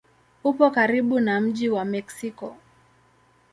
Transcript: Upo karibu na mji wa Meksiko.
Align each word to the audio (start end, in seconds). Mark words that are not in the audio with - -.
Upo 0.43 0.71
karibu 0.71 1.19
na 1.19 1.41
mji 1.41 1.69
wa 1.69 1.85
Meksiko. 1.85 2.57